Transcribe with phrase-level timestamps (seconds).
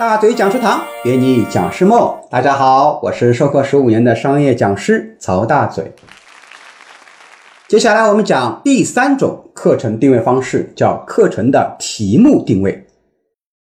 [0.00, 2.10] 大嘴讲师堂，约你讲师梦。
[2.30, 5.92] 大家好，我是授课十五年的商业讲师曹大嘴。
[7.68, 12.86] 接下来我们讲第三种课程定位方式，叫课程的题目定位。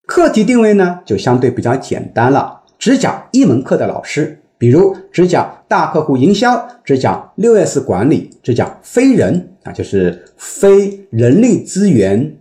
[0.07, 12.35] 课题定位呢，就相对比较简单了，只讲一门课的老师，比如只讲大客户营销，只讲六 S 管理，只讲非人啊，就是非人力资源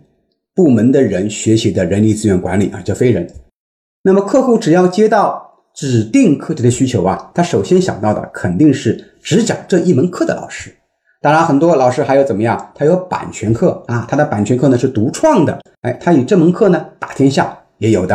[0.54, 3.28] 部门的人学习的人力资源管理啊，叫非人。
[4.06, 10.70] 那么客户只要接到指定课题的需求啊，他首先想到的肯定是只讲这一门课的老师。
[11.22, 12.70] 当然，很多老师还有怎么样？
[12.74, 18.14] 他有版权课啊，他的版权课呢是独创的，哎，他以这门课呢打天下也有的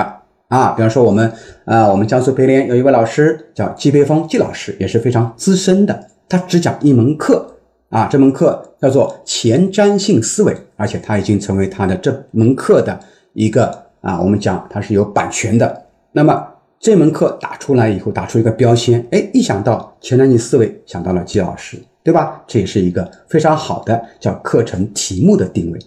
[0.50, 0.74] 啊。
[0.74, 1.34] 比方说我们
[1.66, 7.56] 啊，我们江苏培联有一位老师叫季培峰季老师，也是非常资深的，他只讲一门课
[7.90, 13.00] 啊，这门课叫做前瞻性思维，而且他已经成为他的这门课的
[13.34, 13.89] 一个。
[14.02, 15.86] 啊，我们讲它是有版权的。
[16.12, 16.48] 那么
[16.80, 22.42] 这门课打出来以后，打出一个标签，哎，一想到前瞻性思维，想到了季老师，对吧？
[22.48, 25.80] 这也是一个非常好的叫课程题目的定位。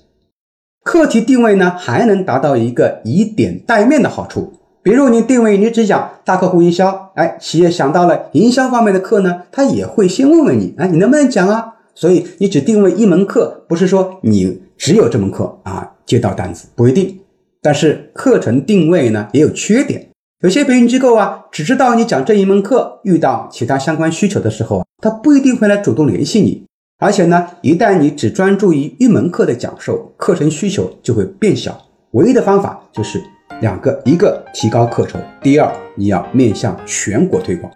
[0.84, 4.52] 课题定位呢，还能达到一个以点带面的好处。
[4.82, 11.74] 比如你定位，你只讲大客户营销，哎，企业想到了营销方面的课呢，他也会先问问你，哎，你能不能讲啊？
[11.94, 17.20] 所以你只定位一门课，不是说你只有这门课啊，接到单子不一定。
[17.62, 20.08] 但是课程定位呢也有缺点，
[20.42, 26.64] 有些培训机构啊只知道你讲这一门课，遇到其他相关需求的时候啊，他不一定会来主动联系你。
[26.98, 31.80] 而且呢，一旦你只专注于一门课的讲授，课程需求就会变小。
[32.12, 33.20] 唯一的方法就是
[33.60, 37.72] 两个：一个提高课酬，第二你要面向全国推广。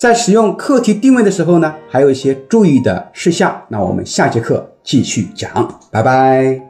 [0.00, 3.62] 在使用课题定位的时候呢，还有一些注意的事项。
[3.68, 6.69] 那我们下节课继续讲，拜拜。